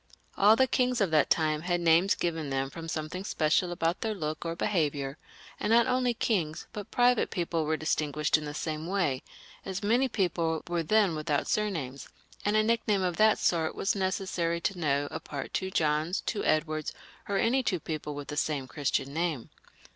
All 0.35 0.55
the 0.55 0.65
kings 0.65 0.99
of 0.99 1.11
that 1.11 1.29
time 1.29 1.61
had 1.61 1.79
names 1.79 2.15
given 2.15 2.49
them 2.49 2.71
from 2.71 2.87
something 2.87 3.23
special 3.23 3.71
about 3.71 4.01
their 4.01 4.15
look 4.15 4.43
or 4.43 4.55
behaviour, 4.55 5.19
and 5.59 5.71
not 5.71 5.85
only 5.85 6.15
kings 6.15 6.65
but 6.73 6.89
private 6.89 7.29
people 7.29 7.65
were 7.65 7.77
distinguished 7.77 8.35
in 8.35 8.45
the 8.45 8.53
same 8.55 8.87
way, 8.87 9.21
as 9.63 9.83
many 9.83 10.07
people 10.09 10.63
were 10.67 10.81
then 10.81 11.13
without 11.13 11.47
surnames, 11.47 12.09
and 12.43 12.55
a 12.55 12.63
nickname 12.63 13.03
of 13.03 13.17
that 13.17 13.37
sort 13.37 13.75
was 13.75 13.93
necessary 13.93 14.59
to 14.61 14.79
know 14.79 15.07
apart 15.11 15.53
two 15.53 15.69
Johns, 15.69 16.21
two 16.21 16.43
Edwards, 16.45 16.93
or 17.29 17.37
any 17.37 17.61
two 17.61 17.79
people 17.79 18.15
with 18.15 18.29
the 18.29 18.37
same 18.37 18.67
Christian 18.67 19.13
name. 19.13 19.51